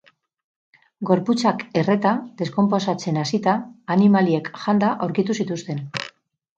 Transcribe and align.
Gorputzak 1.09 1.61
erreta, 1.83 2.15
deskonposatzen 2.41 3.23
hasita, 3.27 3.57
animaliek 3.99 4.53
janda... 4.67 4.95
aurkitu 5.09 5.41
zituzten. 5.41 5.89